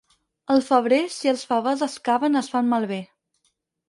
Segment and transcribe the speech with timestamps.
[0.53, 2.99] Al febrer, si els favars es caven es fan malbé.